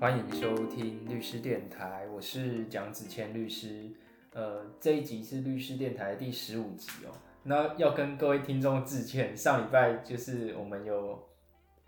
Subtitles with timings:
[0.00, 3.90] 欢迎收听律师电台，我是蒋子谦律师。
[4.32, 7.12] 呃，这一集是律师电台第十五集哦。
[7.44, 11.28] 那要跟各位听众致歉，上礼拜就是我们有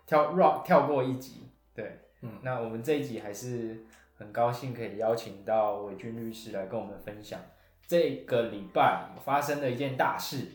[0.05, 3.85] 跳 rock 跳过一集，对，嗯那我们这一集还是
[4.15, 7.39] 很高兴可以邀请到伟军律师来跟我们分享
[7.85, 10.47] 这个礼拜发生的一件大事，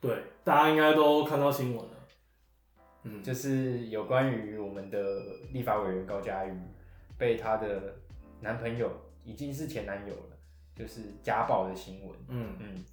[0.00, 1.96] 对，大家应该都看到新闻了。
[3.04, 5.00] 嗯，就是有关于我们的
[5.52, 6.52] 立法委员高嘉瑜
[7.20, 7.94] 被她的
[8.40, 8.90] 男朋友
[9.24, 10.36] 已经是前男友了，
[10.74, 12.18] 就是家暴的新闻。
[12.28, 12.84] 嗯，嗯，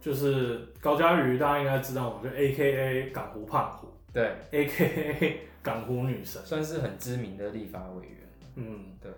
[0.00, 6.42] 就是高嘉瑜，大家应该知道嘛，就 A K A 港湖胖虎对，， A K A 港湖女神。
[6.46, 8.18] 算是很知名的立法委员。
[8.54, 9.12] 嗯，对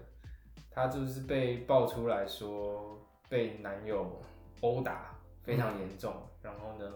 [0.73, 4.21] 她就是被爆出来说被男友
[4.63, 6.13] 殴打，非常严重。
[6.43, 6.93] 然后呢，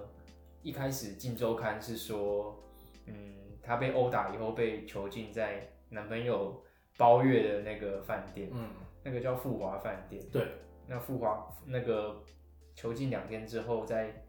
[0.63, 2.61] 一开始《镜周刊》是说，
[3.07, 3.15] 嗯，
[3.63, 6.61] 她被殴打以后被囚禁在男朋友
[6.99, 8.69] 包月的那个饭店，嗯，
[9.03, 10.23] 那个叫富华饭店。
[10.31, 10.47] 对，
[10.87, 12.23] 那富华那个
[12.75, 14.23] 囚禁两天之后，再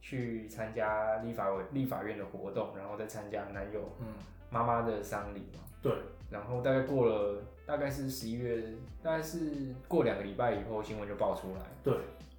[0.00, 4.06] 去参加立法委立法院的活动，然后再参加男友嗯，
[4.50, 5.60] 妈妈的丧礼嘛。
[5.80, 5.92] 对，
[6.30, 8.60] 然后大概过了，大概是十一月，
[9.00, 11.60] 大概是过两个礼拜以后，新闻就爆出来。
[11.84, 11.94] 对。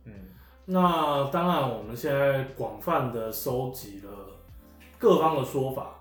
[0.07, 0.13] 嗯，
[0.65, 4.11] 那当然，我们现在广泛的收集了
[4.99, 5.95] 各方的说法，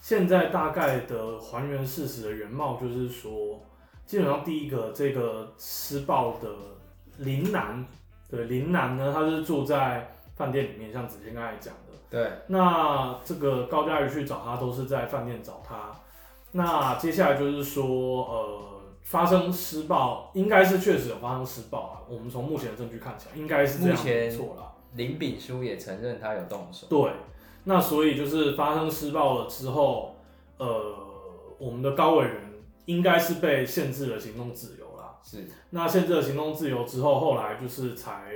[0.00, 3.60] 现在大概的还原事实的原貌就是说，
[4.06, 6.48] 基本上第一个这个施暴的
[7.18, 7.84] 林南，
[8.28, 11.90] 对林南呢，他是住在饭店里面，像子谦刚才讲的。
[12.08, 15.92] 对，那这个高佳瑜去找他，都是在饭店找他。
[16.52, 22.00] 那接下来就是说，呃，发生施暴，应该是确实有发生施暴啊。
[22.08, 24.72] 我们从目前的证据看起来，应该是这样，目前没错啦。
[24.94, 26.88] 林炳书也承认他有动手。
[26.88, 27.12] 对，
[27.64, 30.16] 那所以就是发生施暴了之后，
[30.58, 30.96] 呃，
[31.58, 32.52] 我们的高委员
[32.86, 35.18] 应该是被限制了行动自由啦。
[35.22, 38.32] 是，那限制了行动自由之后，后来就是才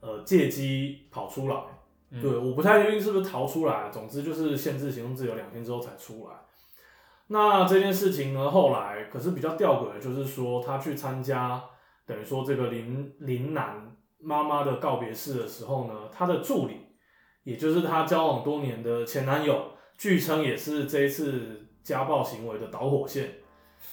[0.00, 1.56] 呃借机跑出来。
[2.14, 6.34] 嗯对，我不太确定是不是逃出来，总之就是限制行动自由两天之后才出来。
[7.28, 11.62] 那这件事情呢，后来可是比较吊诡的，就是说他去参加
[12.04, 16.74] 等于说这个林林南妈妈的告别式的时候呢，他的助理，
[17.44, 19.64] 也就是她交往多年的前男友，
[19.96, 23.30] 据称也是这一次家暴行为的导火线。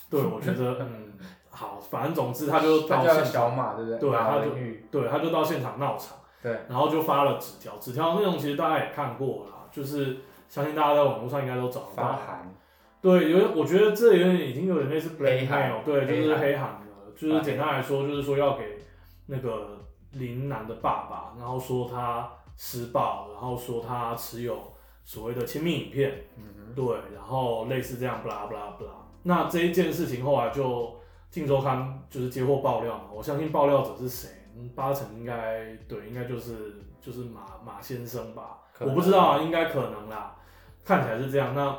[0.10, 1.14] 对，我觉得 嗯
[1.50, 4.00] 好，反正总之他就到现场，小马，对不对？
[4.00, 4.52] 对他就。
[4.92, 6.18] 对，他就到现场闹场。
[6.42, 10.18] 对，然后就发了纸条，纸条内容其实大家也看过了，就是
[10.48, 12.04] 相信大家在网络上应该都找得到。
[12.04, 12.56] 发函。
[13.02, 16.82] 对，有点我觉得这有点已经有点类似黑 black 函 mail，对，就是黑函了。
[17.18, 18.78] 就是简单来说，就是说要给
[19.26, 22.30] 那个林楠的爸爸，然后说他
[22.62, 24.62] 施暴，然后说他持有
[25.06, 28.92] 所谓的亲密影片，嗯对，然后类似这样，不啦不啦不啦。
[29.24, 30.64] 那这一件事情后来就
[31.32, 34.28] 《镜周刊》就是接获爆料嘛，我相信爆料者是谁，
[34.58, 40.36] 嗯八成应该对，应该就是就是马马先生吧，我不知道啊，应该可能啦，
[40.84, 41.56] 看起来是这样。
[41.56, 41.78] 那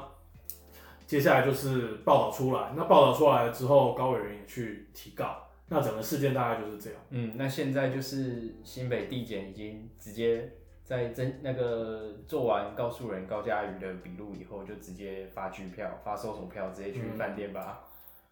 [1.06, 5.36] 接下来就是报道出来，那报道出来了之后，高委员也去提告，
[5.68, 6.98] 那整个事件大概就是这样。
[7.10, 10.52] 嗯，那现在就是新北地检已经直接
[10.90, 17.78] 在真那个做完告诉人高嘉瑜的笔录以后，就直接发拘票、发搜索票，直接去嗯饭店把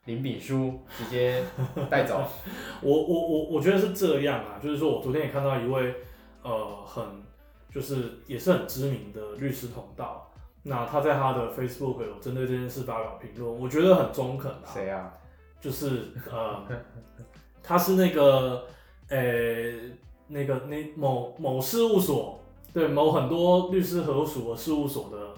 [0.07, 1.41] 林炳书直接
[1.89, 2.21] 带走。
[2.83, 5.95] 我我我我觉得是这样啊，就是说我昨天也看到一位
[6.43, 7.23] 呃很
[7.71, 10.29] 就是也是很知名的律师同道，
[10.65, 14.65] 那他在他的 Facebook 有针对这件事发表评论，我觉得很中肯啊。
[14.67, 15.15] 谁啊？
[15.61, 16.67] 就是呃，
[17.63, 18.67] 他是那个
[19.11, 19.21] 呃、
[20.27, 22.41] 那个那某某事务所
[22.73, 25.35] 对某很多律师合署的事务所的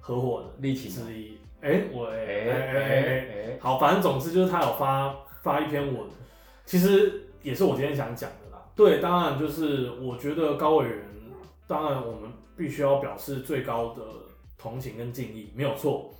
[0.00, 1.38] 合伙人立体吗之一。
[1.60, 2.92] 哎、我哎哎哎。
[2.92, 6.04] 哎，好，反正总之就是他有发发一篇文，
[6.64, 8.62] 其实也是我今天想讲的啦。
[8.74, 10.98] 对，当然就是我觉得高委员，
[11.66, 14.02] 当然我们必须要表示最高的
[14.58, 16.10] 同情跟敬意，没有错。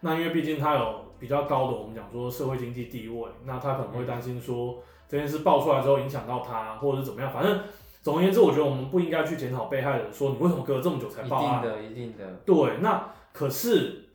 [0.00, 7.32] 那因为毕竟他有比较高的我们讲说社会经济地位，那他可能会担心说这件事爆出来之后影响到他，或者是怎么样。
[7.32, 7.60] 反正
[8.02, 11.70] 总而言之，我觉得我们不应该去检讨被害人说你为什么隔了这么久才报案定。
[11.70, 12.26] 的，一定的。
[12.44, 14.08] 对，那可是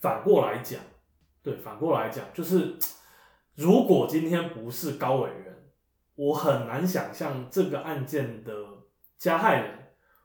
[0.00, 0.80] 反过来讲，
[1.42, 2.76] 对，反过来讲，就是
[3.56, 5.56] 如果今天不是高委员，
[6.14, 8.54] 我很难想象这个案件的
[9.18, 9.74] 加害人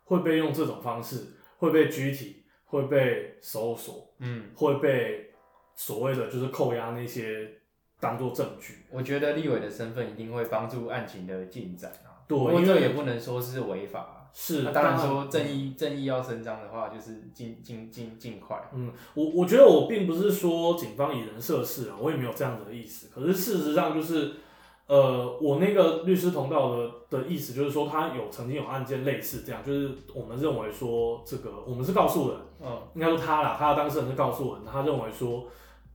[0.03, 5.33] 会被用这种方式，会被拘提，会被搜索，嗯，会被
[5.73, 7.49] 所谓的就是扣押那些
[7.99, 8.85] 当做证据。
[8.91, 12.14] 我觉得立委的身份一定会帮助案情的进展啊。
[12.27, 14.21] 对不过因为这也不能说是违法啊。
[14.37, 18.69] 是，那当然说正义正义要伸张的话，就是尽尽尽尽快。
[18.73, 23.07] 嗯，我我觉得我并不是说警方以人设事啊，我也没有这样子的意思。
[23.15, 24.33] 可是事实上就是，
[24.87, 35.45] 呃，我那个律师同道的的意思就是说，他有曾经有案件类似这样，就是我们认为说这个我们是告诉人，嗯，应该说他啦，他的当事人是告诉人，他认为说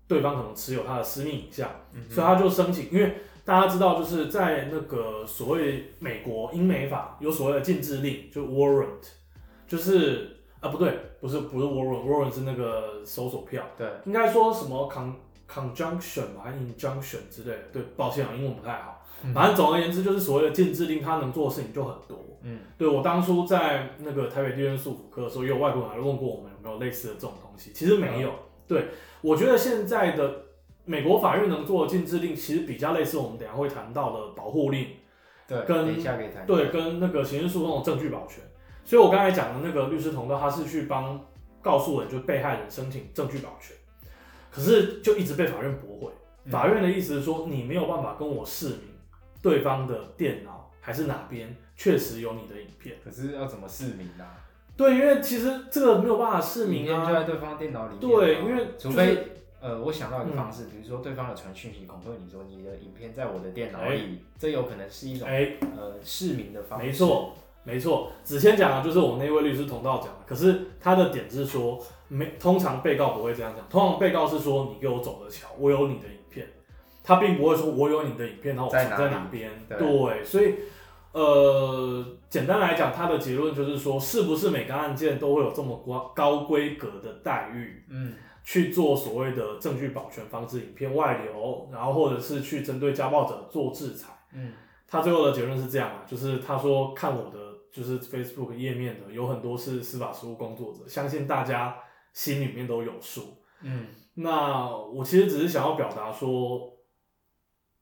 [0.09, 1.69] 对方可能持有他的私密影像，
[2.09, 3.15] 所以他就申请，因为。
[3.51, 9.03] 大家知道，就是在那个所谓美国英美法有所谓的禁制令，就 warrant，
[9.67, 15.15] 就是啊不对，不是不是 warrant，warrant 是那个搜索票，对，应该说什么 con
[15.53, 19.05] conjunction 吧，还是 injunction 之类的，对，抱歉啊，英文不太好，
[19.35, 28.33] 反正总而言之就是所谓的禁制令，它能做的事情就很多，嗯，对我当初在那个台北地院诉辅科的时候，也有外国人来问过我们有没有类似的这种东西，其实没有，
[28.69, 28.85] 对
[29.23, 30.45] 我觉得现在的。
[30.91, 34.89] 美国法院能做的禁制令，其实比较类似我们等下会谈到的保护令，
[35.47, 38.43] 对，跟等一下可以谈，对，跟那个刑事诉讼的证据保全。
[38.85, 41.25] 所以我刚才讲的那个律师同道，他是去帮
[41.63, 43.77] 告诉人，就被害人申请证据保全，
[44.51, 46.13] 可是就一直被法院驳回。
[46.51, 48.81] 法院的意思是说，你没有办法跟我示明
[49.41, 52.97] 对方的电脑还是哪边确实有你的影片。
[53.05, 54.25] 可是要怎么示明呢？
[54.77, 58.01] 对，因为其实这个没有办法示明啊，就在对方电脑里面。
[58.01, 59.37] 对，因为除非。
[59.61, 65.29] 呃，我想到一个方式，比如说对方有传讯息恐吓你说你的影片在我的电脑里，这有可能是一种
[65.77, 66.87] 呃市民的方式。
[66.87, 67.35] 没错，
[67.65, 68.11] 没错。
[68.25, 71.79] 子谦讲的就是我那位律师同道讲的，可是他的点是说，
[72.09, 76.47] 没通常被告不会这样讲，通常被告是说你给我走着瞧，我有你的影片，
[77.05, 79.51] 他并不会说我有你的影片，然后藏在哪边。
[79.69, 80.55] 对，所以
[81.13, 87.85] 呃，简单来讲，他的结论就是说，是不是每个案件都会有这么高高规格的待遇？
[87.91, 88.15] 嗯。
[88.51, 94.09] 去做所谓的证据保全，防止影片外流，然后或者是去针对家暴者做制裁。
[94.35, 94.53] 嗯，
[94.89, 97.39] 他最后的结论是这样啊，就是他说看我的
[97.71, 101.77] 就是 Facebook 页面的有很多是司法实务工作者，相信大家
[102.13, 103.37] 心里面都有数。
[103.63, 106.73] 嗯，那我其实只是想要表达说，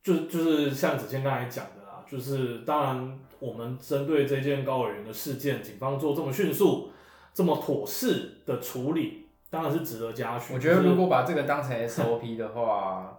[0.03, 6.91] 就就是像子谦刚才讲的啦，就是当然我们针对这件高委员的事件，警方做这么迅速、
[7.32, 9.28] 这么妥适的处理。
[9.50, 10.53] 当然是值得嘉许。
[10.53, 13.19] 我觉得如果把这个当成 SOP 的话，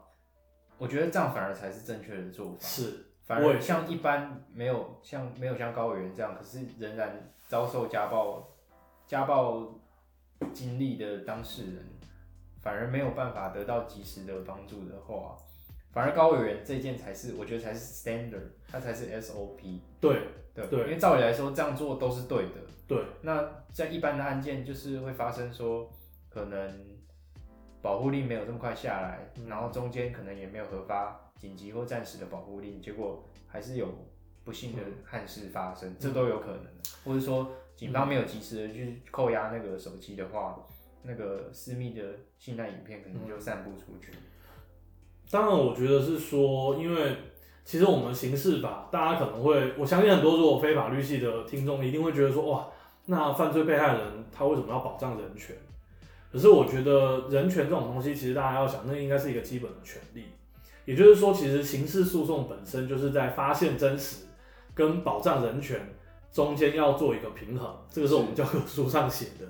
[0.77, 2.57] 我觉得这样反而才是正确的做法。
[2.59, 8.47] 是，反而像一般没有像没有像高委员这样，可是仍然遭受家暴、
[9.07, 9.79] 家暴
[10.53, 11.85] 经历的当事人，
[12.61, 15.35] 反而没有办法得到及时的帮助的话，
[15.91, 19.79] 反而高委员这件才是我觉得才是 standard，它才是 SOP。
[19.99, 22.55] 对对对，因为照理来说这样做都是对的。
[22.87, 23.03] 对。
[23.23, 23.43] 那
[23.73, 25.91] 在一般的案件，就是会发生说。
[26.29, 26.85] 可能
[27.81, 33.87] 保护令没有这么快下来，然后中间可能也没有核发紧急或暂时的保护令，结果还是有
[34.43, 36.65] 不幸的憾事发生，这都有可能。
[37.05, 40.57] 或者说警方没有及时的去扣押那个手机的话，
[41.03, 42.03] 那个私密的
[42.37, 44.11] 性爱影片可能就散布出去。
[45.31, 47.15] 当然，我觉得是说，因为
[47.63, 52.67] 其实我们刑事法，大家可能会，我相信很多如果非法律系的听众一定会觉得说，哇，
[53.05, 55.55] 那犯罪被害人他为什么要保障人权？
[56.31, 60.25] 可是我觉得人权这种东西，其实大家要想，那应该是一个基本的权利。
[60.85, 64.25] 也就是说，其实刑事诉讼本身就是在发现真实
[64.73, 65.79] 跟保障人权
[66.31, 67.71] 中间要做一个平衡。
[67.91, 69.45] 这个是我们教科书上写的。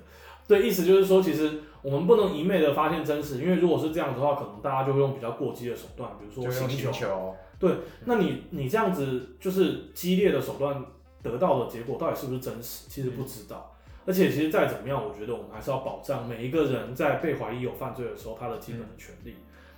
[0.46, 7.34] 对，意思就是说，其实我们不能一昧的发现真实，因为如果是这样的话，可能大家就会用比较过激的手段，比如说刑求。
[7.58, 7.70] 对，
[8.06, 10.84] 那你你这样子就是激烈的手段
[11.22, 12.88] 得到的结果，到底是不是真实？
[12.88, 13.74] 其实不知道。
[14.06, 19.36] 而且其实再怎么样，我觉得我们还是要保障每一个人在被怀疑有犯罪的时候，他的基本的权利。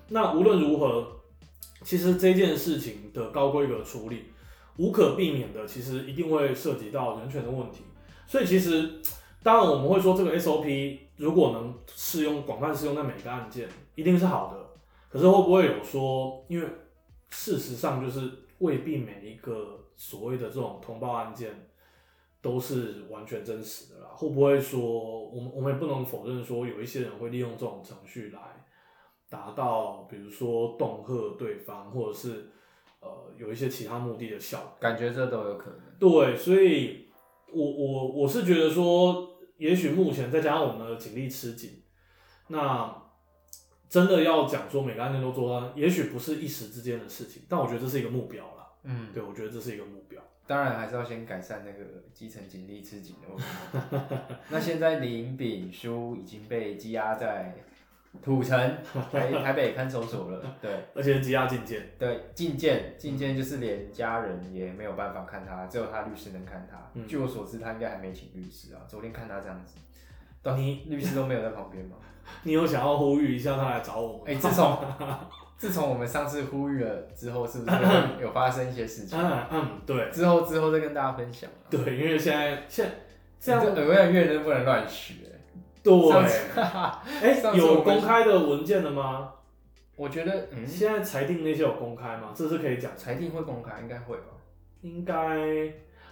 [0.09, 1.07] 那无论如何，
[1.83, 4.25] 其实这件事情的高规格处理，
[4.76, 7.83] 无可避免的，其实一定会涉及到人权的问题。
[8.26, 9.00] 所以其实，
[9.43, 14.59] 当然我们会说这个 SOP 如果能适用广泛适用在每个案件，一定是好的。
[15.09, 16.67] 可是会不会有说，因为
[17.29, 21.69] 事实上就是未必每一个所谓的这种通报案件。
[22.42, 24.80] 都是完全真实的啦，会不会说
[25.30, 28.40] 我们我们也不能否认说有一些人会利用这种程序来
[29.30, 32.50] 达到，比如说恫吓对方，或者是
[33.00, 34.76] 呃有一些其他目的的效果？
[34.80, 35.80] 感觉这都有可能。
[36.00, 37.08] 对，所以
[37.52, 41.84] 我我我是觉得说，也许目前再加上我们的警力吃紧，
[42.49, 42.92] 那
[43.88, 48.66] 真的要讲说每个案件都做到，也许不是一时之间的事情，但我觉得这是一个目标啦。
[48.82, 50.20] 嗯，对，我觉得这是一个目标。
[50.46, 54.16] 当然还是要先改善那个基层警力吃紧的问题。
[54.49, 57.54] 那现在林炳书已经被羁押在
[58.22, 58.58] 土城
[59.11, 61.88] 台台北看守所了，对而且是羁押禁见。
[61.99, 66.76] 对，禁见禁见就是连家人也没有办法看他，只有他律师能看他。
[66.94, 68.82] 嗯据我所知，他应该还没请律师啊。
[68.87, 69.76] 昨天看他这样子，
[70.42, 71.96] 到你律师都没有在旁边吗？
[72.44, 74.25] 你有想要呼吁一下他来找我吗？
[74.26, 74.76] 哎、自从
[75.62, 77.76] 自从我们上次呼吁了之后，是不是
[78.16, 79.16] 有有发生一些事情？
[79.16, 81.71] 嗯嗯，对之后之后再跟大家分享、啊。
[81.71, 82.92] 对，因为现在现在
[83.38, 85.31] 这样这耳院院都不能乱许、欸。
[85.85, 89.35] 对，有公开的文件了吗？
[89.95, 92.33] 我觉得，嗯，现在裁定那些有公开吗？
[92.35, 94.33] 这是可以讲，裁定会公开，应该会吧？
[94.81, 95.14] 应该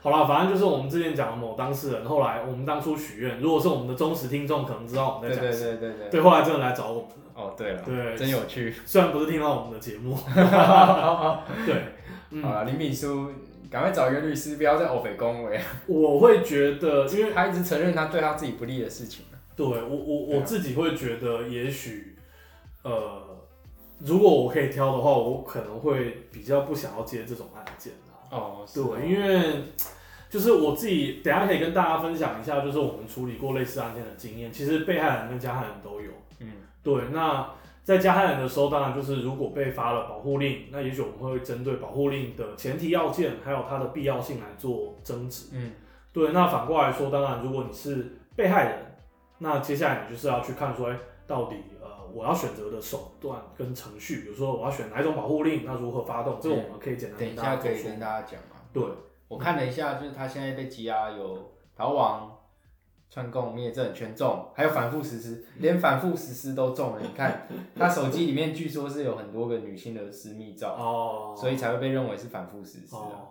[0.02, 5.76] 好了，反正就是我们之前讲的某当事人，后来我们当初许愿，如果是我们的忠实听众，可能知道我们对对在讲谁。
[5.76, 6.08] 对对对。
[6.08, 8.74] 对，后来真的来找我们了，哦，对了，对真有趣。
[8.86, 10.16] 虽然不是听到我们的节目，
[11.66, 11.84] 对，
[12.30, 13.30] 嗯，好了，林敏书，
[13.70, 15.60] 赶快找一个律师，不要再欧北恭维。
[15.86, 19.26] 我会觉得，因为他一直承认他对他自己不利的事情。
[19.54, 22.16] 对我我我自己会觉得，也许
[22.82, 23.22] 呃，
[23.98, 28.09] 如果我可以挑的话，我可能会比较不想要接这种案件啊。
[28.30, 29.64] 哦，对，因为
[30.28, 34.52] 就是我自己等下可以跟大家分享一下，就是我们处理过类似案件的经验。
[34.52, 36.10] 其实被害人跟加害人都有。
[36.38, 37.50] 嗯，对，那
[37.82, 45.48] 在加害人的时候，当然就是如果被发了保护令，那也许我们会针对保护令的前提要件，还有它的必要性来做争执。
[45.52, 45.72] 嗯，
[46.12, 48.78] 对，那反过来说，当然如果你是被害人，
[49.38, 50.96] 那接下来你就是要去看说，哎，
[51.26, 51.79] 到底呃
[52.14, 58.56] 我要选择的手段跟程序，比如说我要选哪一种保护令，那如何发动，这个我们可以简单等一跟大家做说下可以跟大家讲嘛。
[58.72, 58.82] 对，
[59.28, 62.36] 我看了一下，就是他现在被羁押有逃亡、
[63.08, 67.00] 串供、灭证全中，还有反复实施， 连反复实施都中了。
[67.00, 73.02] 你看他手机里面据说是有很多个女性的私密照，哦，所以才会被认为是反复实施啊。
[73.02, 73.28] 哦，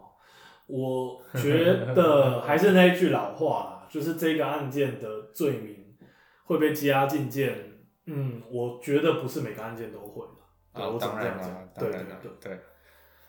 [0.67, 5.95] 我觉得还是那一句老话啦，就是这个案件的罪名
[6.43, 7.68] 会被羁押禁见。
[8.11, 10.81] 嗯，我觉得不是每个案件都会的。
[10.81, 12.59] 啊我当然啦这样讲。，对对当然啦对，对。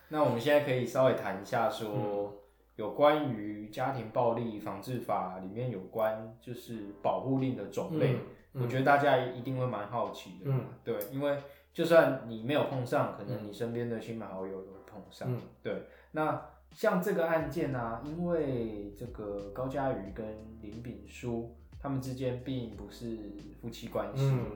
[0.08, 2.34] 那我们现在可以稍微谈一下说，
[2.76, 8.14] 有关于家庭暴力防治法里面有关就是保护令的种类，
[8.54, 10.46] 嗯我觉得大家一定会蛮好奇的。
[10.46, 11.38] 嗯，对，因为
[11.72, 15.32] 就算你没有碰上，可能你身边的亲朋好友也会碰上。
[15.32, 20.26] 嗯对，那像这个案件啊，因为这个高佳瑜跟
[20.60, 23.18] 林炳书他们之间并不是
[23.60, 24.46] 夫妻关系，嗯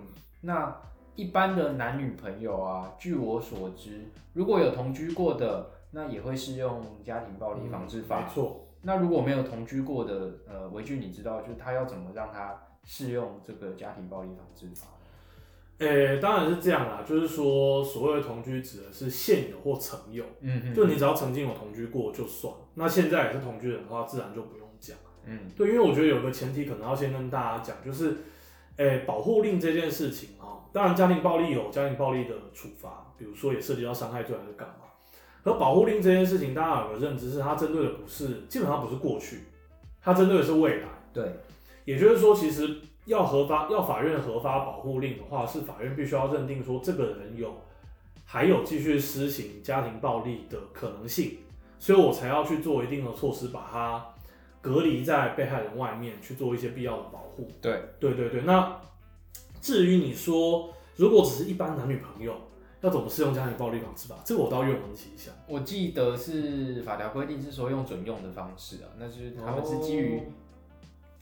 [0.42, 0.76] 那
[1.16, 4.00] 一般的男女朋友啊，据我所知，
[4.34, 8.20] 如果有同居过的，那也会适用家庭暴力防治法。
[8.20, 8.66] 没错。
[8.82, 14.88] 那如果没有同居过的，呃，维俊，你知道就是他要怎么让他适用这个家庭暴力防治法？
[15.78, 22.52] 诶、当然是这样啦，就是说所谓的同居指的是现有或曾有，嗯嗯就你只要曾经有同居过就算。
[22.74, 24.63] 那现在也是同居人的话，自然就不用讲。
[25.26, 28.16] 嗯对，因为我觉得有个前提可能要先跟大家讲，就是，
[28.76, 34.74] 诶、保护令这件事情啊、当然家庭暴力有家庭暴力的处罚，比如说也涉及到伤害罪还是干嘛。
[35.42, 39.40] 可保护令这件事情，大家有个认知是，它针对的不是，基本上不是过去，
[40.00, 40.88] 它针对的是未来。
[41.12, 41.36] 对，
[41.84, 47.54] 也就是说，其实要核发要法院核发保护令的话，是法院必须要认定说这个人有
[48.24, 51.38] 还有继续施行家庭暴力的可能性，
[51.78, 54.13] 所以我才要去做一定的措施，把他
[54.64, 57.46] 隔离在被害人外面，去做一些必要的保护。
[57.60, 58.40] 对，对对对。
[58.44, 58.80] 那
[59.60, 62.34] 至于你说，如果只是一般男女朋友，
[62.80, 64.16] 要怎么适用家庭暴力防治法？
[64.24, 65.34] 这个我倒愿闻其详。
[65.46, 70.22] 我记得是法条规定是说用准用的方式啊，那就是他们是基于哦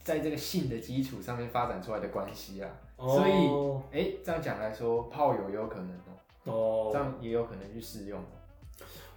[0.01, 2.69] 在这个性的基础上面发展出来的关系啊。
[2.95, 5.89] 哦所以哎、这样讲来说，炮友也有可能
[6.45, 8.23] 哦、哦，这样也有可能去适用。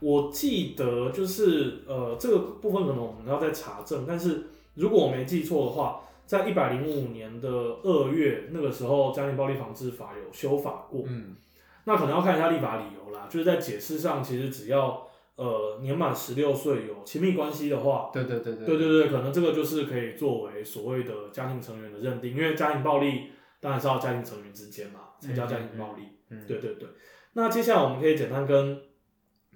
[0.00, 7.48] 我记得就是呃，这个部分可能我们要再查证，但是如果我没记错的话，在一百零五年的
[7.82, 11.36] 二月那个时候，家庭暴力防治法有修法过，嗯，
[11.84, 13.26] 那可能要看一下立法理由啦。
[13.30, 26.02] 就是在解释上，其实只要呃年满十六岁有亲密关系的话，对对对对对对对，可能这个就是可以作为所谓的家庭成员的认定，因为家庭暴力当然是要家庭成员之间嘛，才叫家庭暴力。
[26.28, 26.88] 嗯，对对对，
[27.34, 28.80] 那接下来我们可以简单跟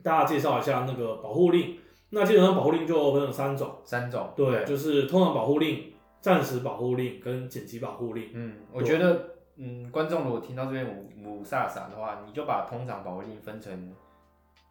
[0.02, 1.76] 大家介绍一下那个保护令。
[2.12, 4.32] 那基本上保护令就分成三种，三种。
[4.34, 8.30] 对，就是通常保护令、暂时保护令跟紧急保护令。
[8.34, 9.26] 嗯，我觉得，
[9.56, 13.94] 嗯，观众如果听到这边五五萨萨的话，你就把通常保护令分成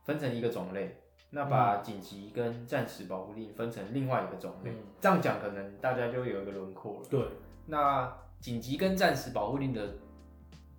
[0.04, 0.98] 分成一个种类，
[1.30, 4.72] 那把紧急跟暂时保护令分成另外一个种类。
[4.72, 7.08] 嗯这样讲，可能大家就有一个轮廓了。
[7.10, 7.22] 对，
[7.68, 9.96] 那紧急跟暂时保护令的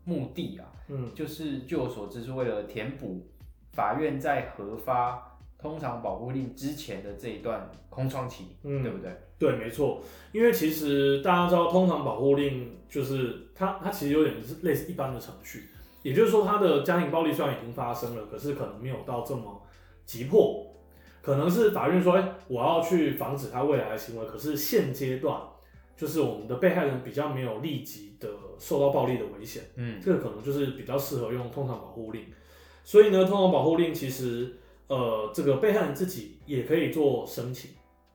[0.04, 3.26] 目的啊，嗯就是据我所知是为了填补
[3.72, 9.10] 法院在核发通常保护令之前的这一段空窗期，嗯对不对？
[9.38, 15.68] 对，没错，因为其实大家知道，通常保护令就是它，它其实有点是类似一般的程序，
[16.02, 19.62] 也就是说，它的家庭暴力虽然已经发生了，可是可能没有到这么
[20.04, 20.66] 急迫，
[21.22, 25.40] 可能是法院说，哎、我要去防止他未来的行为，可是现阶段
[25.96, 32.24] 就是我们的被害人比较没有立即的受到暴力的危险，嗯这个可能就是比较适合用通常保护令。
[32.90, 34.52] 所以呢，通常保护令其实
[34.88, 37.70] 呃，这个被害人自己也可以做申请。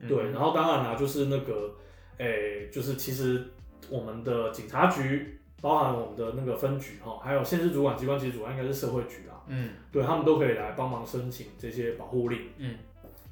[0.06, 1.74] 对，嗯然后当然啦，就是那个，
[2.18, 3.42] 诶、就是其实
[3.90, 12.42] 我们的警察局，包含我们的那个分局哈，还有县市主管机关，其实主要应该是社会局啦，嗯对他们都可以来帮忙申请这些保护令。
[12.58, 12.76] 嗯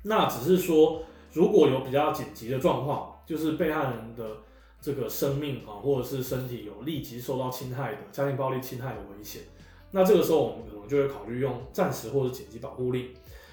[0.04, 4.38] 那只是说，如果有比较紧急的状况，就是被害人的
[4.80, 9.42] 这个生命啊，或者是身体有立即受到侵害的家庭暴力侵害的危险，
[9.94, 13.10] 那这个时候我们可能就会考虑用暂时或者紧急保护令。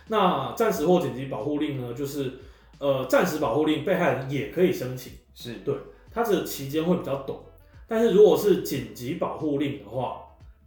[0.08, 2.32] 那暂时或紧急保护令呢，就是
[2.78, 5.74] 呃暂时保护令，被害人也可以申请，是对
[6.10, 7.38] 它的期间会比较短。
[7.86, 10.22] 但是如果是紧急保护令的话，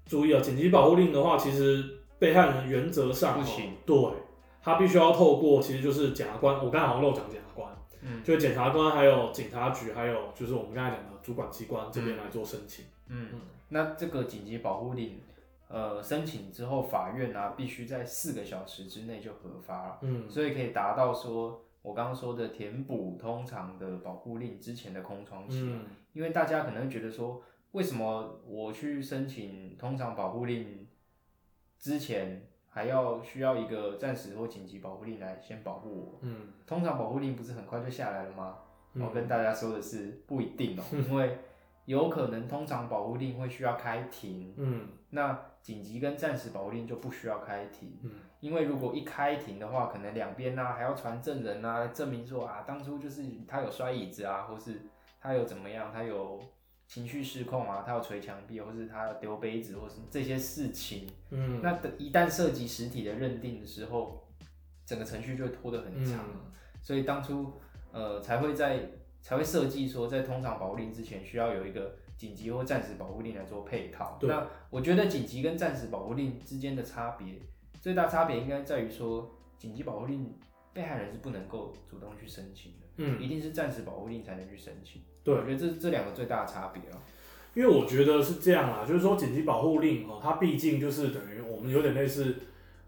[0.06, 1.84] 注意啊，紧急保护令的话，其实
[2.20, 3.96] 被害人原则上不行，对，
[4.62, 7.70] 他必须要透过其实就是检察官，我刚才好像漏讲检察官，
[8.02, 12.86] 嗯就是检察官还有警察局，还有就是我们刚才讲的主管机关这边来做申请。
[13.10, 15.20] 嗯嗯，那这个紧急保护令，
[15.74, 25.62] 呃，申请之后，法院啊必须在四个小时之内就核发了，嗯所以可以达到说我刚刚说的填补通常的保护令之前的空窗期。
[25.64, 30.88] 嗯因为大家可能会觉得说，为什么我去申请通常保护令
[31.80, 36.20] 之前还要需要一个暂时或紧急保护令来先保护我？
[36.22, 38.58] 嗯通常保护令不是很快就下来了吗？
[38.94, 41.36] 嗯我跟大家说的是不一定哦、 因为
[41.86, 47.98] 有可能通常保护令会需要开庭，嗯那紧急跟暂时保护令就不需要开庭。
[48.04, 54.82] 嗯因为如果一开庭的话，可能两边呢还要传证人啊，证明说啊，当初就是他有摔椅子啊，或是
[55.22, 56.42] 他有怎么样，他有
[56.86, 61.08] 情绪失控啊，他有捶墙壁，或是他要丢杯子，或是这些事情。
[61.30, 64.28] 嗯，那等一旦涉及实体的认定的时候，
[64.86, 66.20] 整个程序就会拖得很长。
[66.34, 66.52] 嗯
[66.82, 67.54] 所以当初
[67.94, 68.92] 呃才会在
[69.22, 74.18] 才会设计说，在通常保护令之前需要有一个紧急或暂时保护令来做配套。
[74.20, 77.40] 对那我觉得紧急跟暂时保护令之间的差别，
[77.82, 80.34] 最大差别应该在于说，紧急保护令
[80.74, 85.02] 被害人是不能够主动去申请的，嗯，一定是暂时保护令才能去申请。
[85.24, 86.98] 对我觉得这这两个最大的差别哦。
[87.54, 92.36] 因为我觉得是这样啦，就是说紧急保护令哦，它毕竟就是等于我们有点类似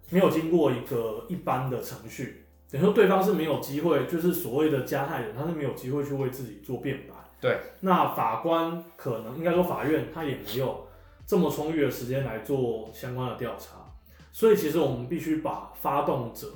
[0.10, 7.15] 没有经过一个一般的程序，等于说对方是没有机会，就是所谓的加害人，他是没有机会去为自己做辩白。
[7.46, 10.88] 对，那法官可能应该说法院他也没有
[11.28, 13.86] 这么充裕的时间来做相关的调查，
[14.32, 16.48] 所以其实我们必须把发动者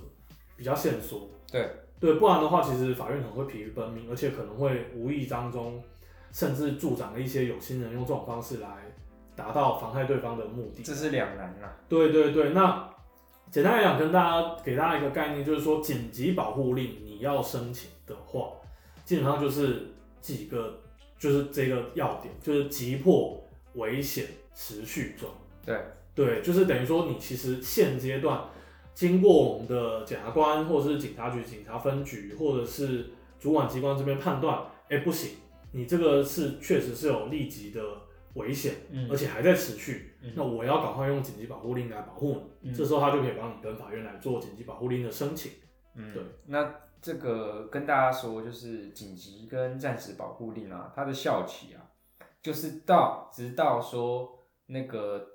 [0.57, 1.29] 比较线索。
[1.51, 5.79] 对对，不然的话，其实法院可能会疲于奔命，而且可能会无意当中
[6.31, 8.67] 甚至助长了一些有心人用这种方式来
[9.35, 10.81] 达到妨害对方的目的。
[10.81, 11.69] 这是两难啊。
[11.87, 12.89] 对对对，那
[13.51, 18.53] 简单来讲，跟大家给大家一个概念，就是说紧急保护令你要申请的话，
[19.05, 20.79] 基本上就是几个，
[21.17, 25.29] 就是这个要点，就是急迫、危险、持续中。
[25.65, 25.79] 对
[26.15, 28.43] 对，就是等于说你其实现阶段
[28.93, 35.31] 经过我们的检察官或者是警察局、警察分局或者是主管机关这边判断，哎、不行，
[35.71, 37.81] 你这个是确实是有立即的
[38.33, 45.51] 危险，嗯而且还在持续，嗯那我要赶快用紧急保护令来保护你，嗯这时候他就可以帮你跟法院来做紧急保护令的申请。
[45.95, 46.21] 嗯，对。
[46.47, 51.91] 那这个跟大家说，就是紧急跟暂时保护令啊，它的效期啊，
[52.41, 55.25] 就是到直到说那个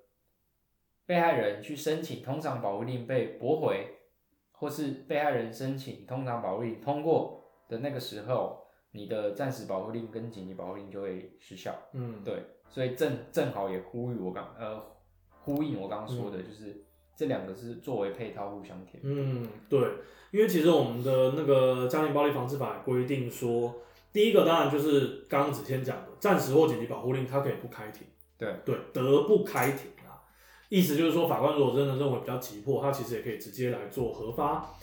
[1.06, 3.98] 被害人去申请通常保护令被驳回，
[4.52, 11.74] 或是被害人申请通常保护令通过的那个时候，你的暂时保护令跟紧急保护令就会失效。
[11.92, 14.82] 嗯，对，所以正正好也呼吁我刚呃
[15.40, 16.83] 呼应我刚刚说的，就是
[17.16, 19.00] 这两个是作为配套互相填。
[19.02, 19.80] 嗯，对，
[20.30, 23.74] 因为其实我们的那个家庭暴力防治法规定说，
[24.12, 28.06] 第一个当然就是刚刚子谦讲的，暂时或紧急保护令，它可以不开庭。
[28.36, 30.18] 对对，得不开庭啊，
[30.68, 34.74] 意思就是说，法官如果真的认为比较急迫，他其实也可以直接来做核发。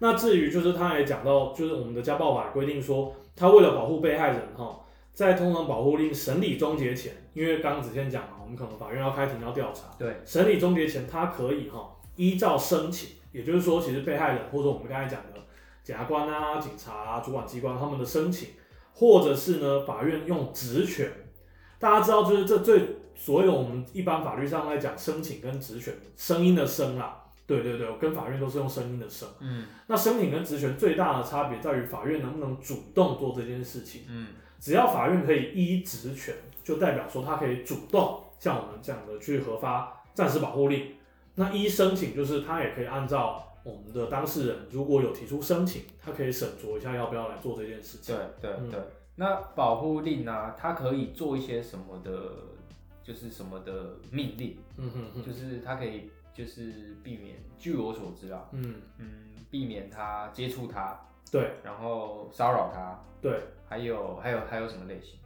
[0.00, 4.78] 那至于就是他也讲到，就是我们的家暴法规定说，他为了保护被害人哈，
[5.12, 15.38] 在通常保护令审理终结前，因为刚刚子谦讲嘛，我们可能法院要开庭要调查，对，审理终结前，他可以哈依照申请，也就是说，其实被害人或者我们刚才讲的
[15.84, 18.48] 检察官啊、警察啊、主管机关他们的申请，
[18.94, 21.12] 或者是呢法院用职权，
[21.78, 29.28] 大家知道就是这最所有我们一般法律上来讲申请跟职权声音的声啦，对对对，跟法院都是用声音的声。
[29.40, 34.04] 嗯那申请跟职权最大的差别在于法院能不能主动做这件事情。
[34.08, 36.34] 嗯只要法院可以依职权，
[36.64, 40.94] 就代表说他可以主动像我们讲的去核发暂时保护令。
[41.34, 48.50] 那一申请就是他也可以按照我们的当事人如果有提出申请，他可以审酌一下要不要来做这件事情对。
[48.50, 48.80] 对嗯对。
[49.14, 52.32] 那保护令呢、它可以做一些什么的，
[53.02, 61.00] 就是什么的命令，嗯哼哼，就是它可以就是避免，据我所知啊，嗯，嗯，避免他接触他，
[61.32, 63.40] 对然后骚扰他，对。
[63.68, 65.18] 还有还有还有什么类型？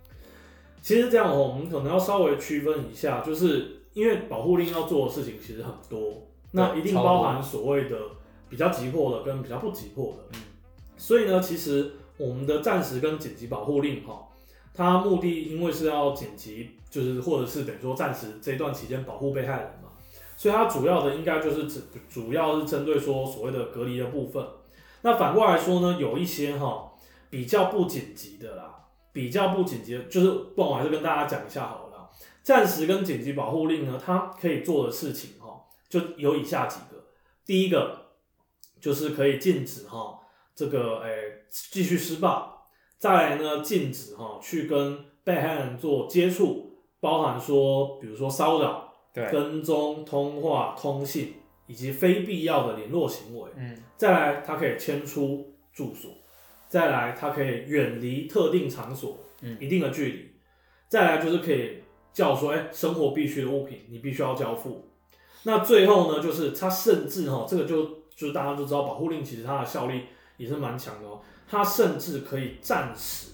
[0.83, 7.97] 其实这样哦，我们可能要稍微区分一下，就是因为保护令要做的事情其实很多，那一定包含所谓的
[8.51, 10.25] 比较急迫的跟比较不急迫的。
[10.35, 10.41] 嗯
[10.95, 14.29] 所以呢，其实我们的暂时跟紧急保护令哈，
[14.73, 19.89] 它目的因为是要紧急，就是或者是等于说暂时这段期间保护被害人嘛，
[20.37, 24.47] 所以它主要的应该就是指主要是针对说所谓的隔离的部分。
[25.01, 26.93] 那反过来说呢，有一些哈
[27.31, 28.82] 比较不紧急的啦，
[29.13, 32.11] 比较不紧急的，就是不然我还是跟大家讲一下好了啦。
[32.43, 37.05] 暂时跟紧急保护令呢，它可以做的事情哈，就有以下几个。
[37.45, 38.07] 第一个
[38.81, 40.19] 就是可以禁止哈
[40.55, 51.35] 这个诶继续施暴，再来呢禁止哈去跟被害人做接触，包含说比如说骚扰、对，跟踪、通话、通信
[51.67, 53.51] 以及非必要的联络行为。
[53.57, 56.11] 嗯再来，它可以迁出住所；
[56.73, 60.19] 再来，它可以远离特定场所嗯一定的距离；
[60.89, 61.83] 再来就是可以
[62.15, 64.89] 叫说，哎、生活必需的物品你必须要交付。
[65.43, 67.85] 那最后呢，就是它甚至哈，这个就
[68.17, 70.05] 就是大家都知道，保护令其实它的效力
[70.39, 71.21] 也是蛮强的哦。
[71.47, 73.33] 它甚至可以暂时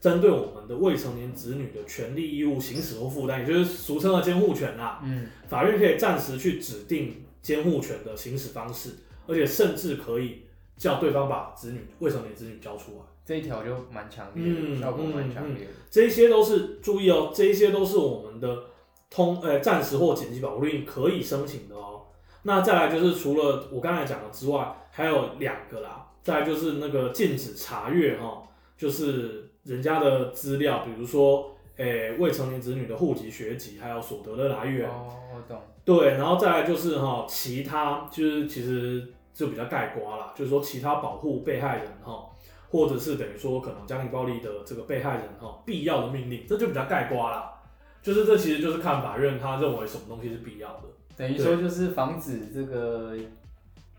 [0.00, 5.00] 针对我们的未成年子女的权利义务行使或负担，也就是俗称的监护权啦。
[5.02, 8.90] 嗯法院可以暂时去指定监护权的行使方式，
[9.26, 10.42] 而且甚至可以
[10.80, 12.98] 叫对方把子女未成年子女交出来。
[13.22, 15.70] 这一条就蛮强烈的，嗯效果蛮强烈的。
[15.90, 18.64] 这一些都是注意哦，这一些都是我们的
[19.10, 22.06] 通呃暂时或紧急保护令可以申请的哦。
[22.44, 26.08] 那再来就是除了我刚才讲的之外，还有两个啦。
[26.22, 28.42] 再来就是那个禁止查阅哈、
[28.76, 34.88] 就是人家的资料，比如说诶、未成年子女的户籍、学籍，还有所得的来源。
[34.88, 35.60] 哦，我懂。
[35.84, 42.26] 对，然后再来就是哈，其他就是其实就比较盖瓜啦，就是说其他保护被害人哈，
[42.70, 47.54] 或者是等于说可能家庭暴力的这个被害人哈，必要的命令，这就比较盖瓜啦。
[48.02, 50.82] 就是这其实就是看法院他认为什么东西是必要的。
[51.16, 53.14] 等于说就是防止这个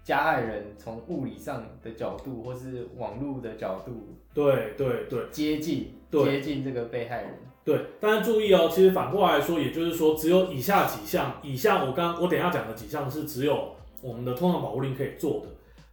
[0.03, 7.39] 加害人从物理上的角度，或是网络的角度对对对接近对接近这个被害人。
[7.63, 15.47] 对，但是注意哦，其实反过来说，也就是说，只有以下几项，以下我刚我等一下讲的几项是只有我们的通常保护令可以做的。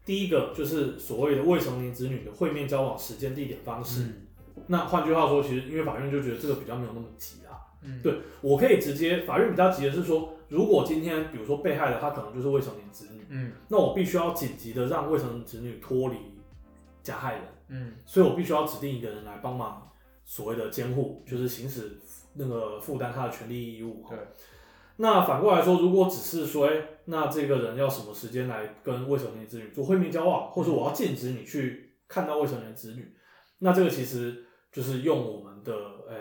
[0.04, 4.02] 第一个就是所谓的未成年子女的会面交往时间、地点、方式。
[4.02, 4.14] 嗯
[4.66, 7.56] 那换句话说，其实因为法院就觉得这个比较没有那么急啊。
[7.80, 16.16] 嗯，对我可以直接，法院比较急的是说，如果今天比如说被害的他可能就是未成年子女，嗯那我必须要紧急的让未成年子女脱离
[17.04, 19.88] 加害人，嗯所以我必须要指定一个人来帮忙
[20.24, 21.96] 所谓的监护，就是行使
[22.34, 24.04] 那个负担他的权利义务。
[24.08, 24.18] 对。
[25.00, 26.72] 那反过来说，如果只是说，哎、
[27.04, 33.14] 那这个人要什么时间来跟未成年子女做会面交往，或者我要禁止你去看到未成年子女，
[33.60, 35.72] 那这个其实就是用我们的，
[36.08, 36.16] 呃、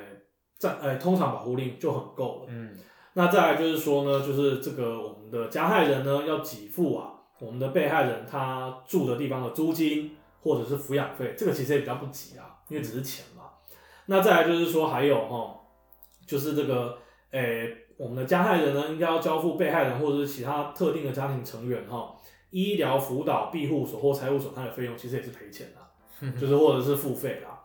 [0.60, 2.46] 暂，呃、通常保护令就很够了。
[2.50, 2.70] 嗯
[3.14, 13.46] 那再来就是说呢，就是这个我们的加害人呢要给付啊，我们的被害人他住的地方的租金或者是抚养费，这个其实也比较不急啊，因为只是钱嘛。
[14.06, 15.60] 那再来就是说还有哈，
[16.28, 17.00] 就是这个
[17.32, 22.16] 诶、我们的加害人呢应该要交付被害人或者是其他特定的家庭成员哈，
[22.52, 27.60] 医疗辅导、庇护所或财务损害的费用，其实也是赔钱的、 就是或者是付费啦。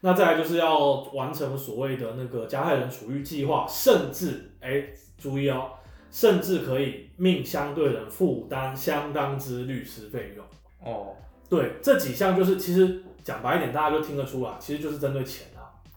[0.00, 4.84] 那再来就是要完成所谓的那个加害人处遇计划，甚至哎、
[5.16, 5.70] 注意哦，
[6.10, 10.44] 甚至可以命相对人负担相当之律师费用。
[10.80, 11.14] 哦，
[11.48, 15.53] 对，这几项就是其实讲白一点，大家就听得出来，其实就是针对钱啊。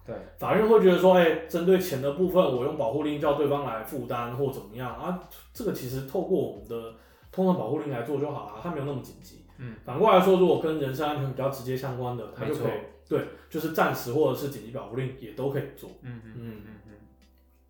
[0.07, 5.19] 对，法院会觉得说，哎、针对钱的部分，我用保护令叫对方来负担或怎么样啊？
[5.53, 6.95] 这个其实透过我们的
[7.31, 9.45] 通常保护令来做就好了，它没有那么紧急。
[9.57, 12.71] 嗯，反过来说，如果跟人身安全比较直接相关的，它就可以
[13.09, 15.89] 对，就是暂时或者是紧急保护令也都可以做。
[16.01, 16.93] 嗯嗯嗯嗯嗯，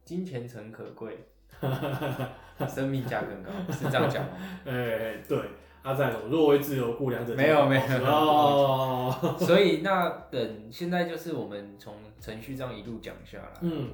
[0.06, 1.26] 金钱诚可贵，
[2.68, 4.32] 生命价更高，是这样讲吗？
[4.66, 5.40] 哎、对，
[5.88, 13.88] 阿在什么若为自由故，两者没有没有哦， 所以那等现在就是我们从程序这样一路讲下来，嗯。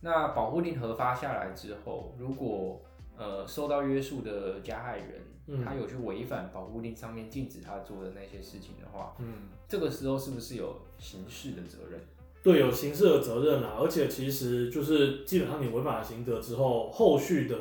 [0.00, 2.80] 那保护令核发下来之后，如果
[3.16, 5.08] 呃受到约束的加害人，
[5.48, 5.64] 嗯。
[5.64, 12.00] 他有去违反保护令上面禁止他做的那些事情的话，嗯，这个时候是不是有刑事的责任？
[12.44, 17.56] 对，有刑事的责任啦，而且其实就是基本上你违反了刑责之后，后续的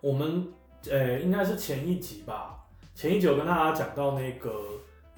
[0.00, 0.46] 我们
[0.88, 2.57] 呃、应该是前一集吧，
[2.98, 4.50] 前一集有跟大家讲到那个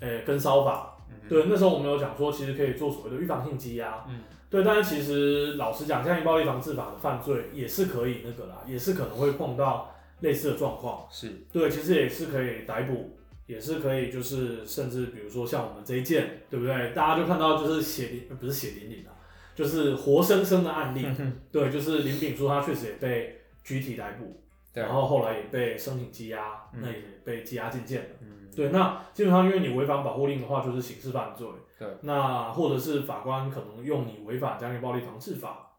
[0.01, 13.17] 呃、跟骚法，嗯对，那时候我们有讲说，其实可以做所谓的预防性羁押，嗯，对，但是其实老实讲，家庭暴力防治法的犯罪也是可以那个啦，也是可能会碰到类似的状况，是，对，其实也是可以逮捕，
[13.47, 16.93] 也是可以就是甚至比如说像我们这一件，对不对？
[16.93, 19.17] 大家就看到就是血淋呃不是血淋淋啊，
[19.55, 21.07] 就是活生生的案例，
[21.51, 24.39] 对，就是林炳书他确实也被具体逮捕，
[24.73, 28.09] 对然后后来也被申请羁押，嗯那也被羁押禁见了。
[28.21, 31.47] 嗯，对，那基本上因为你违反保护令的话，就是刑事犯罪。
[31.79, 35.73] 对，那或者是法官可能用你违反家庭暴力防治法，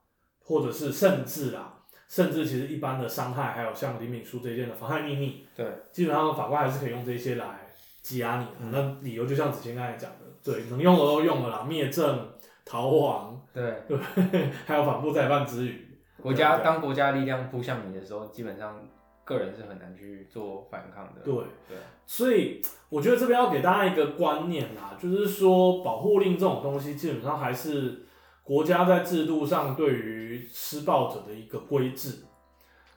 [0.43, 7.67] 或者是甚至啊，甚至其实一般的伤害，还有像李敏书这一件的妨害秘密，对，基本上法官还是可以用这些来
[8.03, 8.47] 羁押你。
[8.59, 12.27] 嗯那理由就像子谦刚才讲的，对，能用的都用了啦，灭证、
[12.65, 13.83] 逃亡，对，
[14.65, 15.87] 还有反复再犯之余。
[16.21, 18.87] 国家对当国家力量扑向你的时候，基本上
[19.23, 21.21] 个人是很难去做反抗的。
[21.23, 21.33] 对，
[21.67, 28.05] 对，所以我觉得这边要给大家一个观念啦，就是说保护令这种东西，基本上还是
[28.43, 32.25] 国家在制度上对于施暴者的一个规制。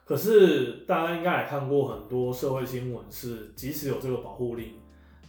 [0.04, 4.74] 可是大家应该也看过很多社会新闻，是即使有这个保护令，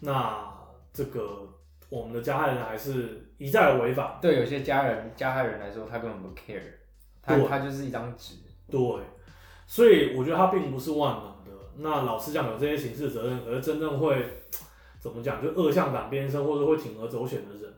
[0.01, 0.51] 那
[0.91, 1.47] 这个
[1.89, 4.19] 我们的加害人还是一再违法。
[4.21, 6.62] 对，有些家人加害人来说，他根本不 care，
[7.25, 8.35] 他对他就是一张纸。
[8.69, 8.79] 对，
[9.67, 11.61] 所以我觉得它并不是万能的。
[11.77, 14.43] 那老实讲，有这些刑事责任，可是真正会
[14.99, 17.73] 怎么讲，就恶向胆边生或者会铤而走险的人，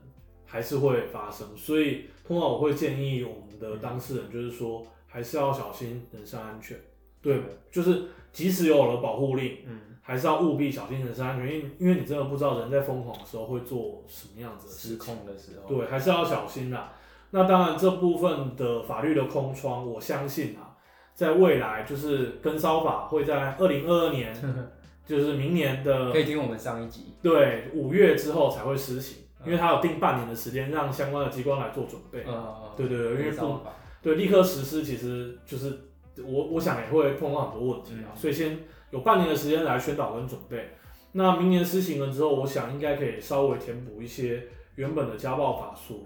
[0.46, 1.46] 还是会发生。
[1.56, 6.78] 所以通常我会建议我们的当事人，就是说还是要小心人身安全。
[7.20, 7.38] 对，
[7.70, 14.96] 就是即使有了保护令，嗯，还是要务必小心人身安全，因为因为你真的不知道人在疯狂的时候会做什么样子的失。
[14.96, 15.68] 控的时候。
[15.68, 16.94] 对，还是要小心啦。
[17.30, 20.76] 那当然，这部分的法律的空窗，我相信啊，
[21.14, 24.34] 在未来就是跟骚法会在二零二二年，
[25.04, 27.12] 就是明年的可以听我们上一集。
[27.22, 32.24] 对五月之后才会施行，因为它有定半年的时间让相关的机关来做准备。
[32.26, 33.60] 嗯，对对对因为不
[34.00, 35.78] 对，立刻实施其实就是
[36.24, 38.58] 我我想也会碰到很多问题啊，嗯所以先
[38.90, 40.70] 有半年的时间来宣导跟准备。
[41.12, 44.42] 那明年施行了之后，我想应该可以稍微填补一些
[44.76, 45.96] 原本的家暴法所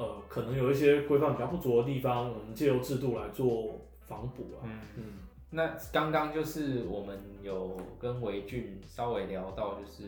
[0.00, 4.64] 呃可能有一些规范比较不足的地方，我们借由制度来做防补啊。
[4.64, 5.04] 嗯，嗯，
[5.50, 10.04] 那刚刚就是我们有跟维俊稍微聊到，就是